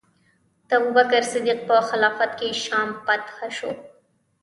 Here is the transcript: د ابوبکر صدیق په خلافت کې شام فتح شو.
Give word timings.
د 0.67 0.69
ابوبکر 0.79 1.23
صدیق 1.31 1.59
په 1.67 1.75
خلافت 1.89 2.31
کې 2.39 2.49
شام 2.63 2.89
فتح 3.05 3.37
شو. 3.57 3.71